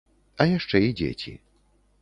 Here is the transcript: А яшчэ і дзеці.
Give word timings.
А 0.45 0.47
яшчэ 0.57 0.81
і 0.87 0.91
дзеці. 1.03 1.37